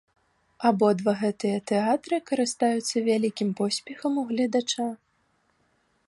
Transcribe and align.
Абодва 0.67 1.11
гэтыя 1.19 1.57
тэатры 1.71 2.17
карыстаюцца 2.31 2.97
вялікім 3.09 3.49
поспехам 3.59 4.13
у 4.23 4.23
гледача. 4.31 4.87